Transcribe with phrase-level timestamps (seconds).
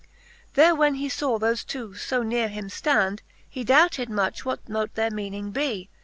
[0.55, 3.19] There when he faw thofe two fo neare him ftand.
[3.47, 5.91] He doubted much what mote their meaning bee.